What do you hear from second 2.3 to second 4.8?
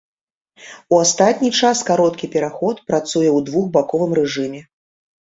пераход працуе ў двухбаковым рэжыме.